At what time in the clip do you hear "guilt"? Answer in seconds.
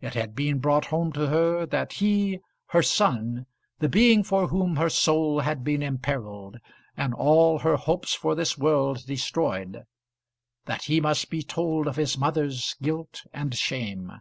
12.80-13.24